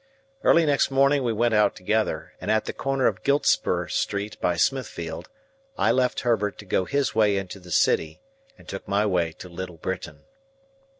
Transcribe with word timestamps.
Early 0.43 0.65
next 0.65 0.89
morning 0.89 1.21
we 1.23 1.31
went 1.31 1.53
out 1.53 1.75
together, 1.75 2.33
and 2.41 2.49
at 2.49 2.65
the 2.65 2.73
corner 2.73 3.05
of 3.05 3.21
Giltspur 3.21 3.87
Street 3.87 4.35
by 4.41 4.55
Smithfield, 4.55 5.29
I 5.77 5.91
left 5.91 6.21
Herbert 6.21 6.57
to 6.57 6.65
go 6.65 6.85
his 6.85 7.13
way 7.13 7.37
into 7.37 7.59
the 7.59 7.69
City, 7.69 8.19
and 8.57 8.67
took 8.67 8.87
my 8.87 9.05
way 9.05 9.31
to 9.33 9.47
Little 9.47 9.77
Britain. 9.77 10.23